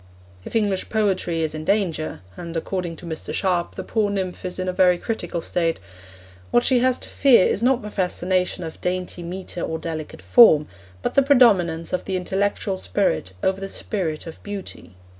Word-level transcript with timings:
If 0.43 0.55
English 0.55 0.89
Poetry 0.89 1.43
is 1.43 1.53
in 1.53 1.63
danger 1.63 2.21
and, 2.35 2.57
according 2.57 2.95
to 2.95 3.05
Mr. 3.05 3.31
Sharp, 3.35 3.75
the 3.75 3.83
poor 3.83 4.09
nymph 4.09 4.43
is 4.45 4.57
in 4.57 4.67
a 4.67 4.73
very 4.73 4.97
critical 4.97 5.41
state 5.41 5.79
what 6.49 6.63
she 6.63 6.79
has 6.79 6.97
to 6.97 7.07
fear 7.07 7.45
is 7.45 7.61
not 7.61 7.83
the 7.83 7.91
fascination 7.91 8.63
of 8.63 8.81
dainty 8.81 9.21
metre 9.21 9.61
or 9.61 9.77
delicate 9.77 10.23
form, 10.23 10.67
but 11.03 11.13
the 11.13 11.21
predominance 11.21 11.93
of 11.93 12.05
the 12.05 12.15
intellectual 12.15 12.77
spirit 12.77 13.33
over 13.43 13.61
the 13.61 13.69
spirit 13.69 14.25
of 14.25 14.41
beauty. 14.41 14.95